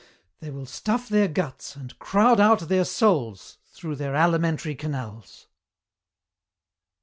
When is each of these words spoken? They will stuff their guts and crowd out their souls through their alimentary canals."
They 0.39 0.49
will 0.49 0.65
stuff 0.65 1.07
their 1.07 1.27
guts 1.27 1.75
and 1.75 1.99
crowd 1.99 2.39
out 2.39 2.61
their 2.69 2.85
souls 2.85 3.59
through 3.75 3.97
their 3.97 4.15
alimentary 4.15 4.73
canals." 4.73 5.45